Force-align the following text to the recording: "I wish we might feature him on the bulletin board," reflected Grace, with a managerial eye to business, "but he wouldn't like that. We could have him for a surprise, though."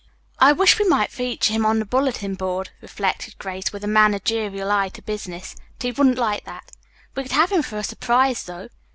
"I 0.39 0.51
wish 0.51 0.79
we 0.79 0.85
might 0.87 1.11
feature 1.11 1.53
him 1.53 1.63
on 1.63 1.77
the 1.77 1.85
bulletin 1.85 2.33
board," 2.33 2.71
reflected 2.81 3.37
Grace, 3.37 3.71
with 3.71 3.83
a 3.83 3.87
managerial 3.87 4.71
eye 4.71 4.89
to 4.89 5.01
business, 5.03 5.55
"but 5.77 5.83
he 5.83 5.91
wouldn't 5.91 6.17
like 6.17 6.43
that. 6.45 6.71
We 7.15 7.21
could 7.21 7.33
have 7.33 7.51
him 7.51 7.61
for 7.61 7.77
a 7.77 7.83
surprise, 7.83 8.41
though." 8.45 8.69